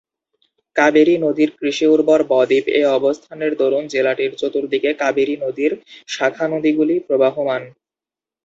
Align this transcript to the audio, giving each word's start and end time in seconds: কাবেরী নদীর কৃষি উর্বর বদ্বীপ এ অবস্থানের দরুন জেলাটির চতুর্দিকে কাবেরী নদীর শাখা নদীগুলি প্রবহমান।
কাবেরী 0.75 1.15
নদীর 1.17 1.49
কৃষি 1.59 1.85
উর্বর 1.87 2.21
বদ্বীপ 2.29 2.65
এ 2.71 2.91
অবস্থানের 2.91 3.51
দরুন 3.57 3.83
জেলাটির 3.87 4.31
চতুর্দিকে 4.35 4.89
কাবেরী 5.01 5.35
নদীর 5.43 5.71
শাখা 6.07 6.45
নদীগুলি 6.47 6.95
প্রবহমান। 7.07 7.63